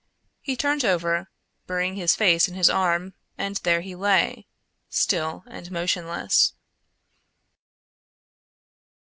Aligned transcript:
He 0.39 0.55
turned 0.57 0.83
over, 0.83 1.29
burying 1.67 1.93
his 1.95 2.15
face 2.15 2.47
in 2.47 2.55
his 2.55 2.71
arm 2.71 3.13
and 3.37 3.57
there 3.57 3.81
he 3.81 3.93
lay, 3.95 4.47
still 4.89 5.43
and 5.45 5.69
motionless. 5.69 6.53